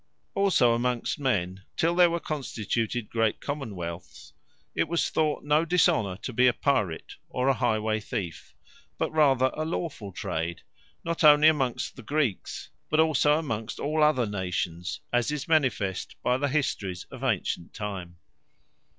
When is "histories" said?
16.49-17.03